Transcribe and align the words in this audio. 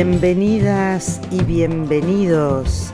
Bienvenidas 0.00 1.20
y 1.32 1.42
bienvenidos 1.42 2.92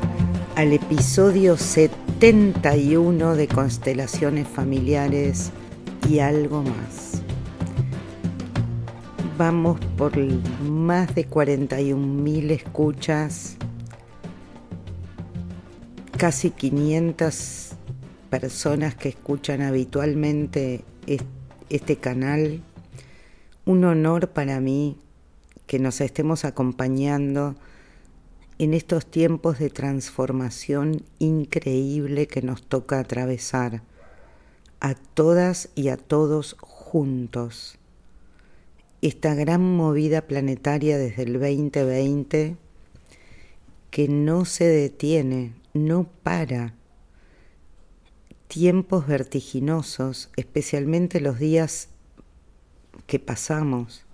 al 0.57 0.73
episodio 0.73 1.59
71 1.59 3.37
de 3.37 3.47
Constelaciones 3.47 4.49
Familiares 4.49 5.51
y 6.09 6.21
algo 6.21 6.63
más. 6.63 7.21
Vamos 9.37 9.79
por 9.99 10.17
más 10.63 11.15
de 11.15 11.29
41.000 11.29 12.51
escuchas, 12.53 13.59
casi 16.17 16.53
500 16.53 17.73
personas 18.31 18.95
que 18.95 19.11
escuchan 19.11 19.61
habitualmente 19.61 20.87
este 21.69 21.97
canal. 21.97 22.63
Un 23.67 23.85
honor 23.85 24.31
para 24.31 24.59
mí 24.61 24.97
que 25.67 25.79
nos 25.79 26.01
estemos 26.01 26.45
acompañando 26.45 27.57
en 28.59 28.75
estos 28.75 29.07
tiempos 29.07 29.59
de 29.59 29.71
transformación 29.71 31.03
increíble 31.19 32.27
que 32.27 32.43
nos 32.43 32.63
toca 32.63 33.01
atravesar 33.01 33.83
a 34.81 34.95
todas 34.95 35.71
y 35.75 35.89
a 35.89 35.97
todos 35.97 36.57
juntos. 36.61 37.79
Esta 39.03 39.35
gran 39.35 39.63
movida 39.77 40.23
planetaria 40.23 40.99
desde 40.99 41.25
el 41.25 41.33
2020 41.35 42.57
que 43.91 44.09
no 44.09 44.45
se 44.45 44.65
detiene, 44.65 45.55
no 45.73 46.09
para. 46.23 46.75
Tiempos 48.49 49.07
vertiginosos, 49.07 50.31
especialmente 50.37 51.21
los 51.21 51.39
días 51.39 51.89
que 53.07 53.19
pasamos 53.19 54.05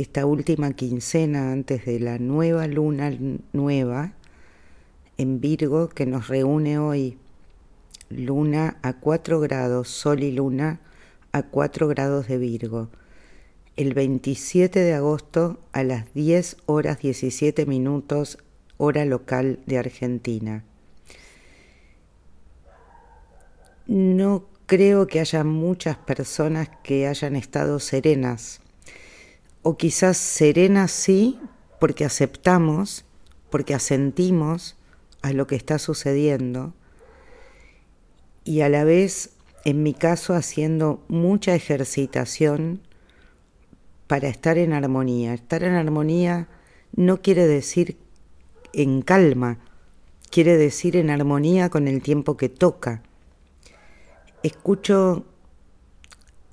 esta 0.00 0.26
última 0.26 0.74
quincena 0.74 1.50
antes 1.50 1.84
de 1.84 1.98
la 1.98 2.18
nueva 2.18 2.68
luna 2.68 3.12
nueva 3.52 4.12
en 5.16 5.40
Virgo 5.40 5.88
que 5.88 6.06
nos 6.06 6.28
reúne 6.28 6.78
hoy. 6.78 7.18
Luna 8.08 8.78
a 8.82 8.92
4 8.92 9.40
grados, 9.40 9.88
Sol 9.88 10.22
y 10.22 10.30
Luna 10.30 10.80
a 11.32 11.42
4 11.42 11.88
grados 11.88 12.28
de 12.28 12.38
Virgo. 12.38 12.90
El 13.74 13.92
27 13.92 14.78
de 14.78 14.94
agosto 14.94 15.58
a 15.72 15.82
las 15.82 16.14
10 16.14 16.58
horas 16.66 17.00
17 17.00 17.66
minutos, 17.66 18.38
hora 18.76 19.04
local 19.04 19.58
de 19.66 19.78
Argentina. 19.78 20.64
No 23.88 24.46
creo 24.66 25.08
que 25.08 25.18
haya 25.18 25.42
muchas 25.42 25.96
personas 25.96 26.70
que 26.84 27.08
hayan 27.08 27.34
estado 27.34 27.80
serenas 27.80 28.60
o 29.62 29.76
quizás 29.76 30.16
serena 30.16 30.88
sí, 30.88 31.38
porque 31.78 32.04
aceptamos, 32.04 33.04
porque 33.50 33.74
asentimos 33.74 34.76
a 35.22 35.32
lo 35.32 35.46
que 35.46 35.56
está 35.56 35.78
sucediendo, 35.78 36.74
y 38.44 38.62
a 38.62 38.68
la 38.68 38.84
vez, 38.84 39.30
en 39.64 39.82
mi 39.82 39.92
caso, 39.92 40.34
haciendo 40.34 41.04
mucha 41.08 41.54
ejercitación 41.54 42.80
para 44.06 44.28
estar 44.28 44.58
en 44.58 44.72
armonía. 44.72 45.34
Estar 45.34 45.62
en 45.62 45.74
armonía 45.74 46.48
no 46.96 47.20
quiere 47.20 47.46
decir 47.46 47.98
en 48.72 49.02
calma, 49.02 49.58
quiere 50.30 50.56
decir 50.56 50.96
en 50.96 51.10
armonía 51.10 51.68
con 51.68 51.86
el 51.86 52.02
tiempo 52.02 52.36
que 52.36 52.48
toca. 52.48 53.02
Escucho 54.42 55.26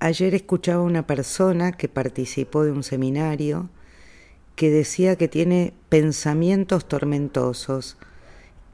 Ayer 0.05 0.35
escuchaba 0.35 0.83
una 0.83 1.07
persona 1.07 1.71
que 1.71 1.89
participó 1.89 2.63
de 2.63 2.71
un 2.71 2.83
seminario 2.83 3.71
que 4.55 4.69
decía 4.69 5.15
que 5.15 5.27
tiene 5.27 5.73
pensamientos 5.89 6.87
tormentosos 6.87 7.97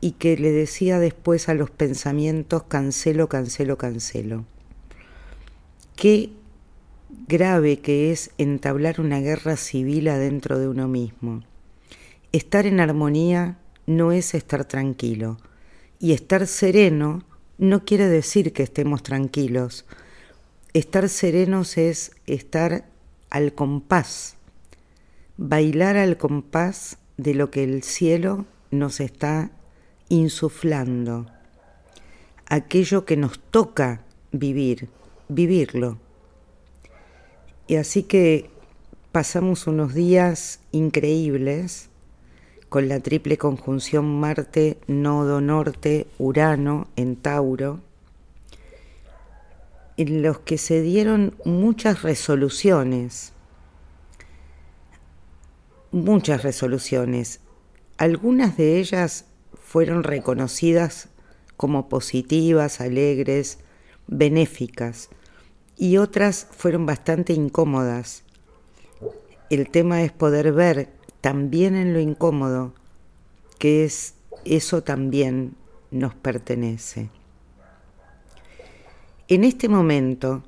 y 0.01 0.11
que 0.11 0.35
le 0.35 0.51
decía 0.51 0.99
después 0.99 1.47
a 1.47 1.53
los 1.53 1.69
pensamientos 1.69 2.63
cancelo, 2.63 3.29
cancelo, 3.29 3.77
cancelo. 3.77 4.43
Qué 5.95 6.31
grave 7.29 7.79
que 7.79 8.11
es 8.11 8.31
entablar 8.37 8.99
una 8.99 9.21
guerra 9.21 9.55
civil 9.55 10.09
adentro 10.09 10.59
de 10.59 10.67
uno 10.67 10.89
mismo. 10.89 11.43
Estar 12.33 12.65
en 12.65 12.81
armonía 12.81 13.57
no 13.85 14.11
es 14.11 14.33
estar 14.33 14.65
tranquilo 14.65 15.37
y 15.97 16.11
estar 16.11 16.45
sereno 16.45 17.23
no 17.57 17.85
quiere 17.85 18.09
decir 18.09 18.51
que 18.51 18.63
estemos 18.63 19.01
tranquilos, 19.01 19.85
Estar 20.73 21.09
serenos 21.09 21.77
es 21.77 22.15
estar 22.27 22.85
al 23.29 23.53
compás, 23.53 24.37
bailar 25.35 25.97
al 25.97 26.15
compás 26.15 26.97
de 27.17 27.33
lo 27.33 27.51
que 27.51 27.65
el 27.65 27.83
cielo 27.83 28.45
nos 28.71 29.01
está 29.01 29.51
insuflando, 30.07 31.25
aquello 32.45 33.03
que 33.03 33.17
nos 33.17 33.37
toca 33.37 34.05
vivir, 34.31 34.87
vivirlo. 35.27 35.97
Y 37.67 37.75
así 37.75 38.03
que 38.03 38.49
pasamos 39.11 39.67
unos 39.67 39.93
días 39.93 40.61
increíbles 40.71 41.89
con 42.69 42.87
la 42.87 43.01
triple 43.01 43.37
conjunción 43.37 44.21
Marte, 44.21 44.77
Nodo 44.87 45.41
Norte, 45.41 46.07
Urano 46.17 46.87
en 46.95 47.17
Tauro, 47.17 47.81
en 49.97 50.21
los 50.21 50.39
que 50.39 50.57
se 50.57 50.81
dieron 50.81 51.35
muchas 51.45 52.01
resoluciones, 52.01 53.33
muchas 55.91 56.43
resoluciones. 56.43 57.39
Algunas 57.97 58.57
de 58.57 58.79
ellas 58.79 59.25
fueron 59.61 60.03
reconocidas 60.03 61.09
como 61.57 61.89
positivas, 61.89 62.81
alegres, 62.81 63.59
benéficas, 64.07 65.09
y 65.77 65.97
otras 65.97 66.47
fueron 66.51 66.85
bastante 66.85 67.33
incómodas. 67.33 68.23
El 69.49 69.69
tema 69.69 70.03
es 70.03 70.11
poder 70.11 70.53
ver 70.53 70.89
también 71.21 71.75
en 71.75 71.93
lo 71.93 71.99
incómodo 71.99 72.73
que 73.61 73.85
es 73.85 74.15
eso 74.43 74.81
también 74.81 75.53
nos 75.91 76.15
pertenece. 76.15 77.11
En 79.31 79.45
este 79.45 79.69
momento, 79.69 80.43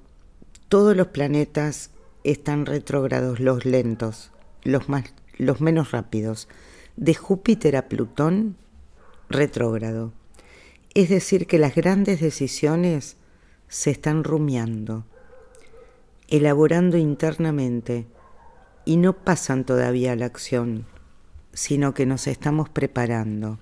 todos 0.67 0.93
los 0.93 1.07
planetas 1.07 1.91
están 2.25 2.65
retrógrados, 2.65 3.39
los 3.39 3.63
lentos, 3.63 4.33
los, 4.65 4.89
menos 5.61 5.91
rápidos. 5.91 6.49
De 6.97 7.13
Júpiter 7.13 7.77
a 7.77 7.87
Plutón, 7.87 8.57
retrógrado. 9.29 10.11
Es 10.95 11.07
decir, 11.07 11.47
que 11.47 11.59
las 11.59 11.75
grandes 11.75 12.19
decisiones 12.19 13.15
se 13.69 13.91
están 13.91 14.25
rumiando, 14.25 15.05
elaborando 16.27 16.97
internamente 16.97 18.05
y 18.83 18.97
no 18.97 19.13
pasan 19.13 19.63
todavía 19.63 20.11
a 20.11 20.17
la 20.17 20.25
acción, 20.25 20.85
sino 21.53 21.93
que 21.93 22.05
nos 22.05 22.27
estamos 22.27 22.67
preparando. 22.67 23.59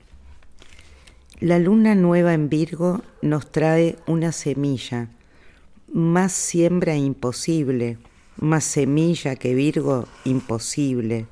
La 1.42 1.58
luna 1.58 1.96
nueva 1.96 2.36
en 2.36 2.50
Virgo 2.50 3.02
nos 3.24 3.52
trae 3.52 3.98
una 4.06 4.32
semilla, 4.32 5.10
más 5.92 6.34
siembra 6.34 6.96
imposible, 6.98 7.98
más 8.38 8.64
semilla 8.64 9.36
que 9.36 9.56
Virgo 9.56 10.08
imposible, 10.24 11.26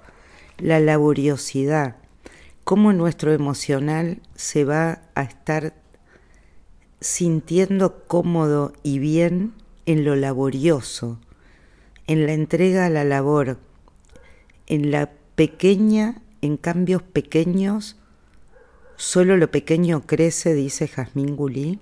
la 0.57 0.79
laboriosidad, 0.79 1.97
cómo 2.63 2.91
nuestro 2.91 3.33
emocional 3.33 4.19
se 4.33 4.65
va 4.65 5.03
a 5.13 5.21
estar 5.21 5.75
sintiendo 6.99 8.03
cómodo 8.07 8.73
y 8.81 8.97
bien 8.97 9.53
en 9.85 10.05
lo 10.05 10.15
laborioso, 10.15 11.19
en 12.07 12.25
la 12.25 12.33
entrega 12.33 12.87
a 12.87 12.89
la 12.89 13.03
labor, 13.03 13.59
en 14.65 14.89
la 14.89 15.11
pequeña, 15.35 16.23
en 16.41 16.57
cambios 16.57 17.03
pequeños 17.03 17.98
Solo 18.99 19.37
lo 19.37 19.49
pequeño 19.49 20.05
crece, 20.05 20.53
dice 20.53 20.89
Jazmín 20.89 21.37
Gulí, 21.37 21.79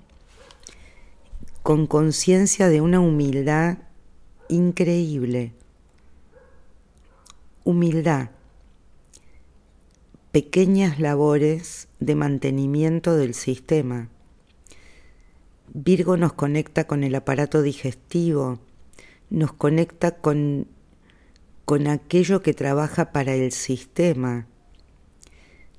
con 1.64 1.88
conciencia 1.88 2.70
de 2.70 2.80
una 2.80 3.00
humildad 3.00 3.80
increíble. 4.50 5.52
Humildad. 7.64 8.30
Pequeñas 10.32 11.00
labores 11.00 11.88
de 12.00 12.14
mantenimiento 12.14 13.18
del 13.18 13.34
sistema. 13.34 14.10
Virgo 15.74 16.18
nos 16.18 16.34
conecta 16.34 16.86
con 16.86 17.04
el 17.04 17.16
aparato 17.16 17.64
digestivo, 17.64 18.60
nos 19.32 19.54
conecta 19.54 20.18
con, 20.18 20.68
con 21.66 21.88
aquello 21.88 22.44
que 22.44 22.54
trabaja 22.54 23.12
para 23.12 23.34
el 23.34 23.52
sistema 23.52 24.46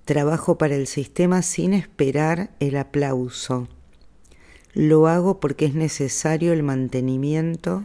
Trabajo 0.09 0.57
para 0.57 0.75
el 0.75 0.87
sistema 0.87 1.43
sin 1.43 1.75
esperar 1.75 2.49
el 2.61 2.79
aplauso. 2.79 3.69
Lo 4.73 5.07
hago 5.07 5.39
porque 5.39 5.67
es 5.67 5.75
necesario 5.75 6.55
el 6.55 6.63
mantenimiento 6.63 7.85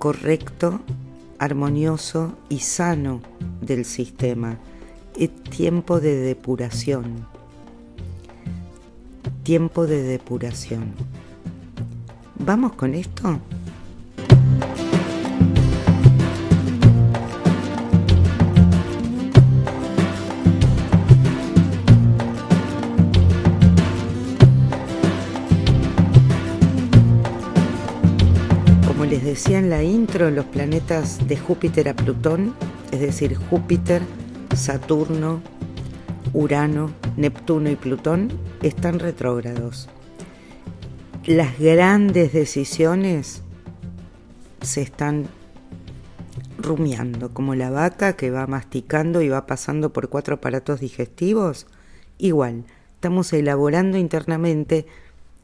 correcto 0.00 0.80
armonioso 1.38 2.36
y 2.48 2.58
sano 2.58 3.22
del 3.60 3.84
sistema. 3.84 4.58
Es 5.16 5.32
tiempo 5.44 6.00
de 6.00 6.16
depuración. 6.16 7.28
Tiempo 9.44 9.86
de 9.86 10.02
depuración. 10.02 10.92
¿Vamos 12.34 12.72
con 12.72 12.94
esto? 12.94 13.38
Decía 29.14 29.58
en 29.60 29.70
la 29.70 29.84
intro, 29.84 30.30
los 30.30 30.46
planetas 30.46 31.28
de 31.28 31.36
Júpiter 31.36 31.88
a 31.88 31.94
Plutón, 31.94 32.54
es 32.90 33.00
decir, 33.00 33.36
Júpiter, 33.36 34.02
Saturno, 34.54 35.40
Urano, 36.32 36.90
Neptuno 37.16 37.70
y 37.70 37.76
Plutón, 37.76 38.32
están 38.62 38.98
retrógrados. 38.98 39.88
Las 41.24 41.58
grandes 41.58 42.32
decisiones 42.32 43.42
se 44.60 44.82
están 44.82 45.26
rumiando, 46.58 47.32
como 47.32 47.54
la 47.54 47.70
vaca 47.70 48.16
que 48.16 48.30
va 48.30 48.46
masticando 48.46 49.22
y 49.22 49.28
va 49.28 49.46
pasando 49.46 49.92
por 49.92 50.08
cuatro 50.08 50.36
aparatos 50.36 50.80
digestivos. 50.80 51.68
Igual, 52.18 52.64
estamos 52.94 53.32
elaborando 53.32 53.98
internamente 53.98 54.86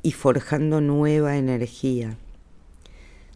y 0.02 0.12
forjando 0.12 0.80
nueva 0.80 1.36
energía. 1.36 2.16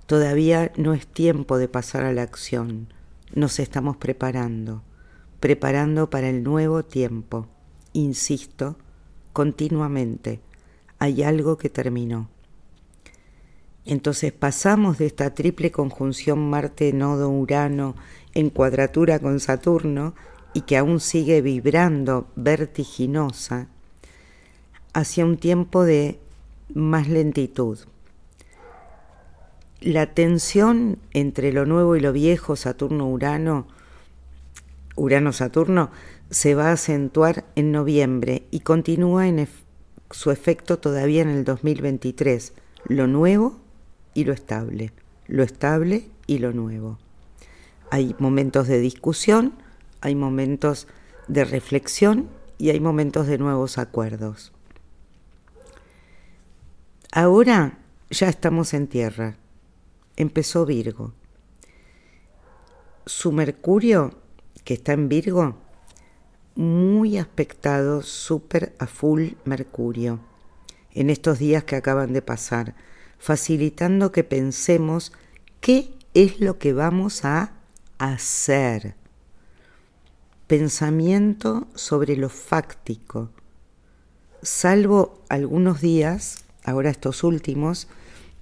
Todavía 0.07 0.73
no 0.77 0.95
es 0.95 1.07
tiempo 1.07 1.59
de 1.59 1.67
pasar 1.67 2.05
a 2.05 2.13
la 2.13 2.23
acción. 2.23 2.93
Nos 3.35 3.59
estamos 3.59 3.97
preparando, 3.97 4.83
preparando 5.41 6.11
para 6.11 6.29
el 6.29 6.45
nuevo 6.45 6.85
tiempo. 6.85 7.49
Insisto, 7.93 8.77
continuamente, 9.33 10.41
hay 10.99 11.25
algo 11.25 11.59
que 11.59 11.71
terminó. 11.71 12.29
Entonces 13.85 14.33
pasamos 14.33 14.99
de 14.99 15.07
esta 15.07 15.35
triple 15.35 15.73
conjunción 15.73 16.51
Marte-Nodo-Urano 16.51 17.97
en 18.35 18.51
cuadratura 18.51 19.19
con 19.19 19.41
Saturno 19.41 20.15
y 20.55 20.63
que 20.63 20.77
aún 20.77 21.01
sigue 21.01 21.41
vibrando 21.43 22.29
vertiginosa 22.37 23.69
hacia 24.93 25.25
un 25.25 25.37
tiempo 25.37 25.85
de 25.85 26.19
más 26.75 27.09
lentitud, 27.09 27.79
la 29.81 30.07
tensión 30.07 30.99
entre 31.13 31.53
lo 31.53 31.67
nuevo 31.67 31.97
y 31.97 32.01
lo 32.01 32.13
viejo, 32.13 32.57
Saturno-Urano, 32.57 33.67
Urano-Saturno, 34.97 35.91
se 36.31 36.55
va 36.55 36.71
a 36.71 36.73
acentuar 36.73 37.45
en 37.55 37.73
noviembre 37.73 38.45
y 38.51 38.61
continúa 38.61 39.29
en 39.29 39.47
su 40.11 40.31
efecto 40.31 40.79
todavía 40.79 41.23
en 41.23 41.29
el 41.29 41.45
2023, 41.45 42.55
lo 42.87 43.07
nuevo 43.07 43.59
y 44.15 44.25
lo 44.25 44.33
estable, 44.33 44.93
lo 45.27 45.43
estable 45.43 46.09
y 46.27 46.39
lo 46.39 46.53
nuevo. 46.53 46.99
Hay 47.91 48.17
momentos 48.19 48.67
de 48.69 48.81
discusión, 48.81 49.53
hay 50.01 50.15
momentos 50.15 50.89
de 51.29 51.45
reflexión 51.45 52.29
y 52.59 52.71
hay 52.71 52.81
momentos 52.81 53.27
de 53.27 53.39
nuevos 53.39 53.79
acuerdos. 53.79 54.53
Ahora 57.13 57.79
ya 58.11 58.29
estamos 58.29 58.75
en 58.75 58.89
tierra 58.89 59.37
empezó 60.17 60.67
Virgo. 60.67 61.13
Su 63.05 63.33
Mercurio, 63.33 64.15
que 64.65 64.75
está 64.75 64.93
en 64.93 65.09
Virgo, 65.09 65.57
muy 66.55 67.19
aspectado, 67.19 68.03
súper 68.03 68.75
a 68.79 68.87
full 68.87 69.33
Mercurio, 69.45 70.21
en 70.93 71.11
estos 71.11 71.39
días 71.39 71.65
que 71.65 71.77
acaban 71.77 72.13
de 72.13 72.23
pasar, 72.23 72.75
facilitando 73.19 74.11
que 74.11 74.25
pensemos 74.25 75.13
qué 75.61 75.95
es 76.15 76.41
lo 76.41 76.59
que 76.59 76.73
vamos 76.73 77.25
a 77.25 77.53
hacer. 77.99 78.95
Pensamiento 80.47 81.67
sobre 81.75 82.17
lo 82.17 82.29
fáctico. 82.29 83.31
Salvo 84.43 85.23
algunos 85.29 85.81
días, 85.81 86.45
ahora 86.65 86.91
estos 86.91 87.23
últimos, 87.25 87.89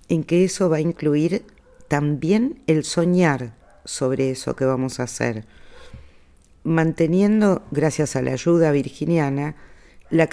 en 0.08 0.22
que 0.22 0.44
eso 0.44 0.68
va 0.68 0.76
a 0.76 0.80
incluir 0.80 1.44
también 1.88 2.62
el 2.66 2.84
soñar 2.84 3.54
sobre 3.84 4.30
eso 4.30 4.56
que 4.56 4.64
vamos 4.64 5.00
a 5.00 5.04
hacer, 5.04 5.46
manteniendo, 6.62 7.62
gracias 7.70 8.16
a 8.16 8.22
la 8.22 8.32
ayuda 8.32 8.70
virginiana, 8.72 9.54
la 10.10 10.28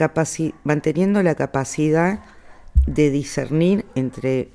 manteniendo 0.64 1.24
la 1.24 1.36
capacidad 1.36 2.24
de 2.86 3.10
discernir 3.10 3.86
entre 3.96 4.50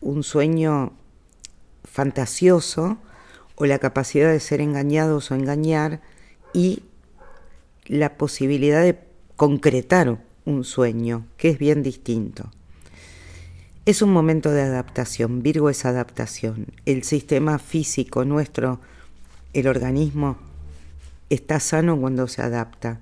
un 0.00 0.22
sueño 0.22 0.92
fantasioso 1.84 2.98
o 3.54 3.66
la 3.66 3.78
capacidad 3.78 4.30
de 4.30 4.40
ser 4.40 4.60
engañados 4.60 5.30
o 5.30 5.34
engañar 5.34 6.00
y 6.52 6.82
la 7.86 8.16
posibilidad 8.16 8.82
de 8.82 8.98
concretar 9.36 10.22
un 10.44 10.64
sueño, 10.64 11.26
que 11.36 11.50
es 11.50 11.58
bien 11.58 11.82
distinto. 11.82 12.50
Es 13.86 14.02
un 14.02 14.12
momento 14.12 14.50
de 14.50 14.60
adaptación, 14.60 15.42
Virgo 15.42 15.70
es 15.70 15.86
adaptación. 15.86 16.66
El 16.84 17.02
sistema 17.02 17.58
físico 17.58 18.26
nuestro, 18.26 18.78
el 19.54 19.66
organismo, 19.66 20.36
está 21.30 21.60
sano 21.60 21.98
cuando 21.98 22.28
se 22.28 22.42
adapta. 22.42 23.00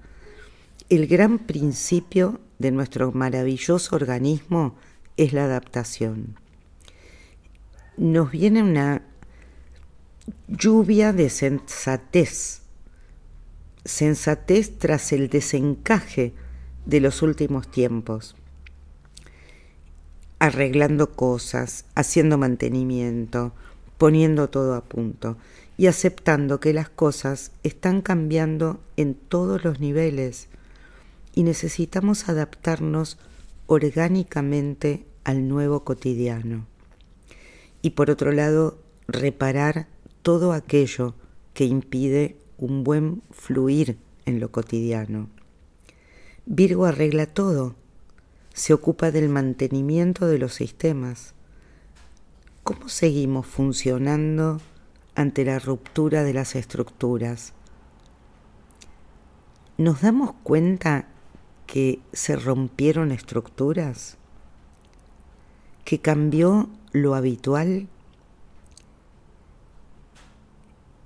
El 0.89 1.09
gran 1.09 1.41
principio 1.41 2.41
de 2.61 2.71
nuestro 2.71 3.11
maravilloso 3.11 3.97
organismo 3.97 4.77
es 5.17 5.33
la 5.33 5.47
adaptación. 5.47 6.37
Nos 7.97 8.31
viene 8.31 8.63
una 8.63 9.03
lluvia 10.47 11.13
de 11.13 11.29
sensatez, 11.29 12.63
sensatez 13.85 14.79
tras 14.79 15.13
el 15.13 15.29
desencaje 15.29 16.35
de 16.87 17.01
los 17.01 17.21
últimos 17.23 17.69
tiempos 17.69 18.37
arreglando 20.39 21.13
cosas, 21.13 21.85
haciendo 21.95 22.39
mantenimiento, 22.39 23.53
poniendo 23.99 24.49
todo 24.49 24.75
a 24.75 24.85
punto 24.85 25.37
y 25.77 25.87
aceptando 25.87 26.61
que 26.61 26.73
las 26.73 26.89
cosas 26.89 27.53
están 27.63 28.03
cambiando 28.03 28.81
en 28.97 29.15
todos 29.15 29.65
los 29.65 29.81
niveles 29.81 30.49
y 31.35 31.43
necesitamos 31.43 32.29
adaptarnos 32.29 33.19
orgánicamente 33.67 35.07
al 35.25 35.47
nuevo 35.49 35.85
cotidiano. 35.85 36.67
Y 37.83 37.91
por 37.91 38.11
otro 38.11 38.33
lado, 38.33 38.79
reparar 39.07 39.87
todo 40.23 40.53
aquello 40.53 41.15
que 41.55 41.65
impide 41.65 42.37
un 42.57 42.83
buen 42.83 43.23
fluir 43.31 43.99
en 44.27 44.41
lo 44.41 44.51
cotidiano. 44.51 45.29
Virgo 46.45 46.87
arregla 46.87 47.27
todo, 47.27 47.77
se 48.59 48.75
ocupa 48.75 49.13
del 49.13 49.29
mantenimiento 49.29 50.27
de 50.27 50.37
los 50.37 50.53
sistemas. 50.53 51.33
¿Cómo 52.65 52.89
seguimos 52.89 53.47
funcionando 53.47 54.61
ante 55.15 55.45
la 55.45 55.61
ruptura 55.61 56.25
de 56.25 56.35
las 56.35 56.57
estructuras? 56.57 57.53
¿Nos 59.77 60.01
damos 60.01 60.33
cuenta 60.43 61.07
que 61.67 62.01
se 62.13 62.35
rompieron 62.35 63.13
estructuras? 63.13 64.17
¿Que 65.85 66.01
cambió 66.01 66.69
lo 66.91 67.15
habitual? 67.15 67.87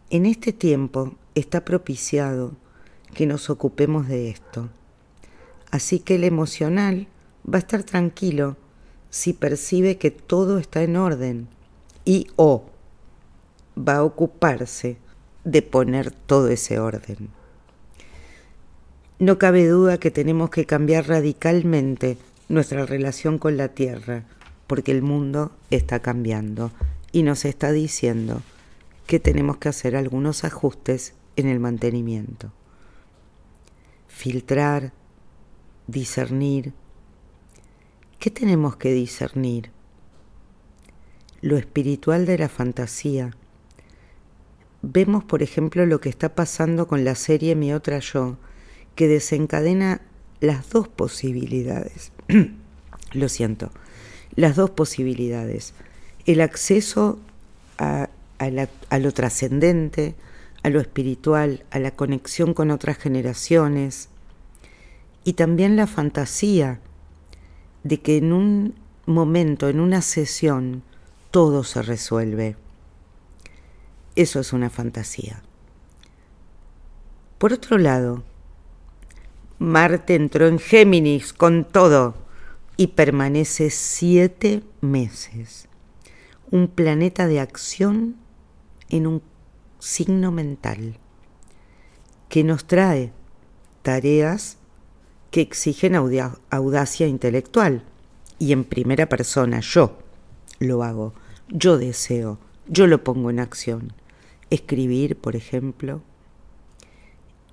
En 0.08 0.24
este 0.24 0.54
tiempo 0.54 1.16
está 1.34 1.66
propiciado 1.66 2.52
que 3.12 3.26
nos 3.26 3.50
ocupemos 3.50 4.08
de 4.08 4.30
esto. 4.30 4.70
Así 5.70 6.00
que 6.00 6.14
el 6.14 6.24
emocional 6.24 7.08
va 7.46 7.56
a 7.56 7.60
estar 7.60 7.82
tranquilo 7.82 8.56
si 9.10 9.32
percibe 9.32 9.98
que 9.98 10.10
todo 10.10 10.58
está 10.58 10.82
en 10.82 10.96
orden 10.96 11.48
y 12.04 12.28
o 12.36 12.64
va 13.76 13.96
a 13.96 14.04
ocuparse 14.04 14.96
de 15.44 15.62
poner 15.62 16.10
todo 16.10 16.48
ese 16.48 16.78
orden. 16.78 17.30
No 19.18 19.38
cabe 19.38 19.66
duda 19.66 19.98
que 19.98 20.10
tenemos 20.10 20.50
que 20.50 20.66
cambiar 20.66 21.08
radicalmente 21.08 22.18
nuestra 22.48 22.86
relación 22.86 23.38
con 23.38 23.56
la 23.56 23.68
Tierra, 23.68 24.24
porque 24.66 24.92
el 24.92 25.02
mundo 25.02 25.52
está 25.70 26.00
cambiando 26.00 26.72
y 27.12 27.22
nos 27.22 27.44
está 27.44 27.70
diciendo 27.70 28.42
que 29.06 29.20
tenemos 29.20 29.58
que 29.58 29.68
hacer 29.68 29.96
algunos 29.96 30.44
ajustes 30.44 31.14
en 31.36 31.48
el 31.48 31.60
mantenimiento. 31.60 32.52
Filtrar, 34.08 34.92
discernir, 35.86 36.72
¿Qué 38.22 38.30
tenemos 38.30 38.76
que 38.76 38.92
discernir? 38.92 39.72
Lo 41.40 41.56
espiritual 41.56 42.24
de 42.24 42.38
la 42.38 42.48
fantasía, 42.48 43.32
vemos, 44.80 45.24
por 45.24 45.42
ejemplo, 45.42 45.86
lo 45.86 46.00
que 46.00 46.08
está 46.08 46.36
pasando 46.36 46.86
con 46.86 47.04
la 47.04 47.16
serie 47.16 47.56
Mi 47.56 47.72
otra 47.72 47.98
yo, 47.98 48.36
que 48.94 49.08
desencadena 49.08 50.02
las 50.38 50.70
dos 50.70 50.86
posibilidades. 50.86 52.12
lo 53.12 53.28
siento, 53.28 53.72
las 54.36 54.54
dos 54.54 54.70
posibilidades. 54.70 55.74
El 56.24 56.42
acceso 56.42 57.18
a, 57.78 58.08
lo 59.00 59.12
trascendente, 59.12 60.14
a 60.62 60.70
lo 60.70 60.80
espiritual, 60.80 61.64
a 61.72 61.80
la 61.80 61.90
conexión 61.90 62.54
con 62.54 62.70
otras 62.70 62.98
generaciones 62.98 64.10
y 65.24 65.32
también 65.32 65.74
la 65.74 65.88
fantasía 65.88 66.78
de 67.84 68.00
que 68.00 68.16
en 68.16 68.32
un 68.32 68.74
momento, 69.06 69.68
en 69.68 69.80
una 69.80 70.02
sesión, 70.02 70.82
todo 71.30 71.64
se 71.64 71.82
resuelve. 71.82 72.56
Eso 74.14 74.40
es 74.40 74.52
una 74.52 74.70
fantasía. 74.70 75.42
Por 77.38 77.52
otro 77.52 77.78
lado, 77.78 78.22
Marte 79.58 80.14
entró 80.14 80.46
en 80.46 80.58
Géminis 80.58 81.32
con 81.32 81.64
todo 81.64 82.14
y 82.76 82.88
permanece 82.88 83.70
siete 83.70 84.62
meses. 84.80 85.68
Un 86.50 86.68
planeta 86.68 87.26
de 87.26 87.40
acción 87.40 88.16
en 88.88 89.06
un 89.06 89.22
signo 89.78 90.30
mental 90.30 90.98
que 92.28 92.44
nos 92.44 92.66
trae 92.66 93.12
tareas 93.82 94.58
que 95.32 95.40
exigen 95.40 95.96
audacia 95.96 97.06
intelectual 97.08 97.82
y 98.38 98.52
en 98.52 98.64
primera 98.64 99.08
persona 99.08 99.60
yo 99.60 99.98
lo 100.60 100.84
hago, 100.84 101.14
yo 101.48 101.78
deseo, 101.78 102.38
yo 102.68 102.86
lo 102.86 103.02
pongo 103.02 103.30
en 103.30 103.40
acción. 103.40 103.94
Escribir, 104.50 105.16
por 105.16 105.34
ejemplo, 105.34 106.02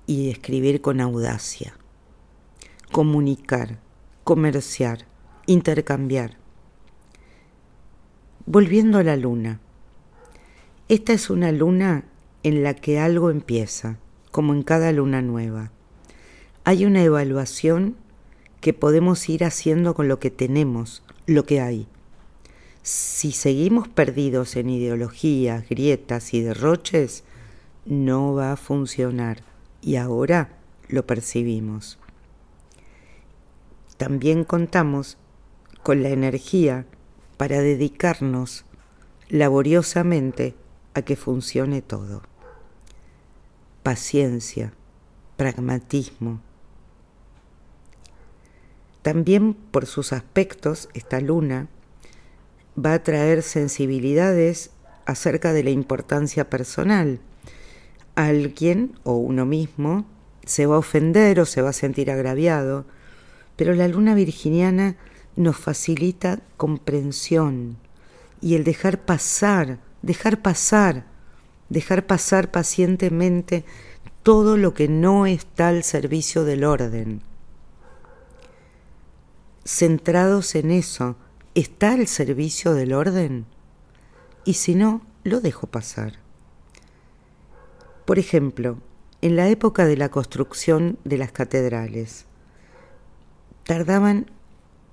y 0.06 0.28
escribir 0.28 0.82
con 0.82 1.00
audacia. 1.00 1.74
Comunicar, 2.92 3.78
comerciar, 4.24 5.06
intercambiar. 5.46 6.36
Volviendo 8.44 8.98
a 8.98 9.04
la 9.04 9.16
luna. 9.16 9.58
Esta 10.88 11.14
es 11.14 11.30
una 11.30 11.50
luna 11.50 12.04
en 12.42 12.62
la 12.62 12.74
que 12.74 12.98
algo 12.98 13.30
empieza, 13.30 13.96
como 14.30 14.52
en 14.52 14.64
cada 14.64 14.92
luna 14.92 15.22
nueva. 15.22 15.72
Hay 16.70 16.84
una 16.84 17.02
evaluación 17.02 17.96
que 18.60 18.72
podemos 18.72 19.28
ir 19.28 19.42
haciendo 19.42 19.92
con 19.92 20.06
lo 20.06 20.20
que 20.20 20.30
tenemos, 20.30 21.02
lo 21.26 21.44
que 21.44 21.60
hay. 21.60 21.88
Si 22.84 23.32
seguimos 23.32 23.88
perdidos 23.88 24.54
en 24.54 24.70
ideologías, 24.70 25.68
grietas 25.68 26.32
y 26.32 26.42
derroches, 26.42 27.24
no 27.86 28.34
va 28.34 28.52
a 28.52 28.56
funcionar 28.56 29.42
y 29.82 29.96
ahora 29.96 30.60
lo 30.86 31.04
percibimos. 31.08 31.98
También 33.96 34.44
contamos 34.44 35.18
con 35.82 36.04
la 36.04 36.10
energía 36.10 36.86
para 37.36 37.60
dedicarnos 37.62 38.64
laboriosamente 39.28 40.54
a 40.94 41.02
que 41.02 41.16
funcione 41.16 41.82
todo. 41.82 42.22
Paciencia, 43.82 44.72
pragmatismo. 45.36 46.42
También 49.02 49.54
por 49.54 49.86
sus 49.86 50.12
aspectos, 50.12 50.88
esta 50.94 51.20
luna 51.20 51.68
va 52.76 52.94
a 52.94 53.02
traer 53.02 53.42
sensibilidades 53.42 54.70
acerca 55.06 55.52
de 55.52 55.64
la 55.64 55.70
importancia 55.70 56.48
personal. 56.50 57.20
Alguien 58.14 58.98
o 59.02 59.14
uno 59.14 59.46
mismo 59.46 60.06
se 60.44 60.66
va 60.66 60.76
a 60.76 60.80
ofender 60.80 61.40
o 61.40 61.46
se 61.46 61.62
va 61.62 61.70
a 61.70 61.74
sentir 61.74 62.10
agraviado, 62.10 62.84
pero 63.56 63.74
la 63.74 63.88
luna 63.88 64.14
virginiana 64.14 64.96
nos 65.36 65.56
facilita 65.56 66.40
comprensión 66.56 67.78
y 68.40 68.54
el 68.54 68.64
dejar 68.64 69.04
pasar 69.04 69.78
dejar 70.02 70.40
pasar, 70.40 71.04
dejar 71.68 72.06
pasar 72.06 72.50
pacientemente 72.50 73.64
todo 74.22 74.56
lo 74.56 74.74
que 74.74 74.88
no 74.88 75.26
está 75.26 75.68
al 75.68 75.82
servicio 75.82 76.44
del 76.44 76.64
orden. 76.64 77.22
Centrados 79.64 80.54
en 80.54 80.70
eso, 80.70 81.16
¿está 81.54 81.92
al 81.92 82.06
servicio 82.06 82.72
del 82.74 82.94
orden? 82.94 83.44
Y 84.44 84.54
si 84.54 84.74
no, 84.74 85.02
lo 85.22 85.40
dejo 85.40 85.66
pasar. 85.66 86.14
Por 88.06 88.18
ejemplo, 88.18 88.78
en 89.20 89.36
la 89.36 89.48
época 89.48 89.84
de 89.84 89.96
la 89.96 90.08
construcción 90.08 90.98
de 91.04 91.18
las 91.18 91.30
catedrales, 91.30 92.24
tardaban, 93.64 94.30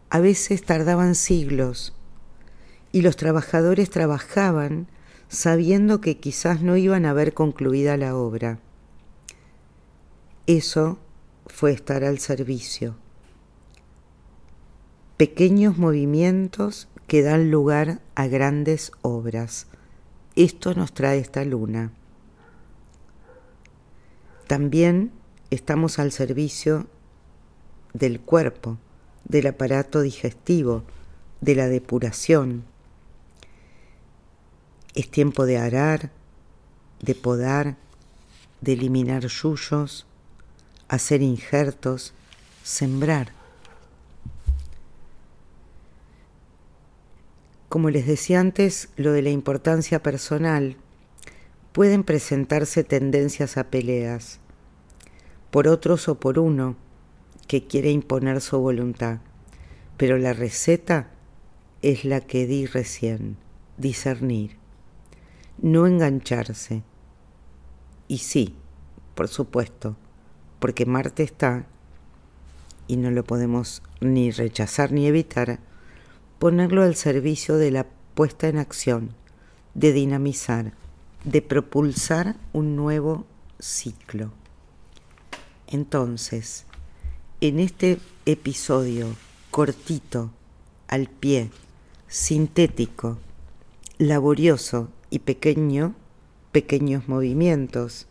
a 0.09 0.19
veces 0.19 0.63
tardaban 0.63 1.15
siglos, 1.15 1.93
y 2.91 3.01
los 3.01 3.15
trabajadores 3.15 3.89
trabajaban 3.89 4.87
sabiendo 5.29 6.01
que 6.01 6.17
quizás 6.17 6.61
no 6.61 6.77
iban 6.77 7.05
a 7.05 7.13
ver 7.13 7.33
concluida 7.33 7.97
la 7.97 8.15
obra. 8.15 8.59
Eso 10.45 10.99
fue 11.47 11.71
estar 11.71 12.03
al 12.03 12.19
servicio. 12.19 12.95
Pequeños 15.17 15.77
movimientos 15.77 16.87
que 17.07 17.21
dan 17.23 17.51
lugar 17.51 17.99
a 18.15 18.27
grandes 18.27 18.91
obras. 19.01 19.67
Esto 20.35 20.73
nos 20.75 20.93
trae 20.93 21.19
esta 21.19 21.43
luna. 21.43 21.91
También 24.47 25.11
estamos 25.49 25.99
al 25.99 26.11
servicio 26.11 26.87
del 27.93 28.19
cuerpo, 28.19 28.77
del 29.25 29.47
aparato 29.47 30.01
digestivo, 30.01 30.83
de 31.41 31.55
la 31.55 31.67
depuración 31.67 32.63
es 34.97 35.11
tiempo 35.11 35.45
de 35.45 35.59
arar, 35.59 36.09
de 37.01 37.13
podar, 37.13 37.77
de 38.61 38.73
eliminar 38.73 39.27
yuyos, 39.27 40.07
hacer 40.87 41.21
injertos, 41.21 42.15
sembrar. 42.63 43.36
Como 47.69 47.89
les 47.89 48.07
decía 48.07 48.39
antes, 48.39 48.89
lo 48.95 49.11
de 49.11 49.21
la 49.21 49.29
importancia 49.29 50.01
personal, 50.01 50.77
pueden 51.71 52.03
presentarse 52.03 52.83
tendencias 52.83 53.57
a 53.57 53.65
peleas, 53.65 54.39
por 55.51 55.67
otros 55.67 56.07
o 56.07 56.19
por 56.19 56.39
uno 56.39 56.75
que 57.47 57.67
quiere 57.67 57.91
imponer 57.91 58.41
su 58.41 58.59
voluntad, 58.59 59.19
pero 59.97 60.17
la 60.17 60.33
receta 60.33 61.09
es 61.81 62.05
la 62.05 62.21
que 62.21 62.47
di 62.47 62.65
recién, 62.65 63.37
discernir 63.77 64.57
no 65.61 65.87
engancharse. 65.87 66.83
Y 68.07 68.19
sí, 68.19 68.55
por 69.15 69.27
supuesto, 69.27 69.95
porque 70.59 70.85
Marte 70.85 71.23
está, 71.23 71.65
y 72.87 72.97
no 72.97 73.11
lo 73.11 73.23
podemos 73.23 73.83
ni 73.99 74.31
rechazar 74.31 74.91
ni 74.91 75.07
evitar, 75.07 75.59
ponerlo 76.39 76.83
al 76.83 76.95
servicio 76.95 77.57
de 77.57 77.71
la 77.71 77.85
puesta 78.13 78.47
en 78.47 78.57
acción, 78.57 79.11
de 79.73 79.93
dinamizar, 79.93 80.73
de 81.23 81.41
propulsar 81.41 82.35
un 82.53 82.75
nuevo 82.75 83.25
ciclo. 83.59 84.31
Entonces, 85.67 86.65
en 87.41 87.59
este 87.59 87.99
episodio 88.25 89.07
cortito, 89.51 90.31
al 90.87 91.07
pie, 91.07 91.49
sintético, 92.07 93.17
laborioso 93.97 94.89
y 95.09 95.19
pequeño, 95.19 95.95
pequeños 96.51 97.07
movimientos 97.07 98.07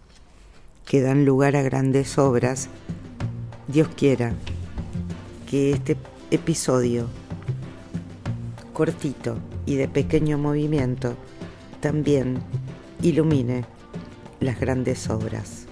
que 0.85 1.00
dan 1.00 1.25
lugar 1.25 1.56
a 1.56 1.62
grandes 1.62 2.18
obras, 2.18 2.68
Dios 3.68 3.88
quiera 3.97 4.35
que 5.50 5.73
este 5.73 5.97
episodio 6.30 7.09
cortito 8.76 9.38
y 9.64 9.76
de 9.76 9.88
pequeño 9.88 10.37
movimiento 10.37 11.16
también 11.80 12.42
ilumine 13.00 13.64
las 14.38 14.61
grandes 14.61 15.09
obras. 15.09 15.66